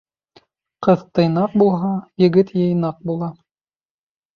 [0.87, 1.95] Ҡыҙ тыйнаҡ булһа,
[2.27, 3.35] егет йыйнаҡ була.